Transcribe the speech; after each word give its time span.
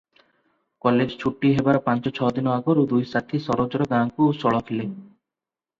College 0.85 1.17
ଛୁଟି 1.23 1.51
ହେବାର 1.57 1.81
ପାଞ୍ଚଛଅ 1.89 2.31
ଦିନ 2.39 2.55
ଆଗରୁ 2.57 2.87
ଦୁଇ 2.95 3.07
ସାଥୀ 3.13 3.45
ସରୋଜର 3.49 3.89
ଗାଁକୁ 3.95 4.33
ସଳଖିଲେ। 4.41 4.91